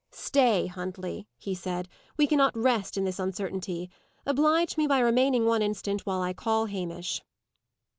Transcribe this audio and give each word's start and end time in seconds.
"Stay, 0.09 0.65
Huntley," 0.65 1.27
he 1.37 1.53
said, 1.53 1.87
"we 2.17 2.25
cannot 2.25 2.57
rest 2.57 2.97
in 2.97 3.03
this 3.05 3.19
uncertainty. 3.19 3.87
Oblige 4.25 4.75
me 4.75 4.87
by 4.87 4.97
remaining 4.97 5.45
one 5.45 5.61
instant, 5.61 6.07
while 6.07 6.23
I 6.23 6.33
call 6.33 6.65
Hamish." 6.65 7.21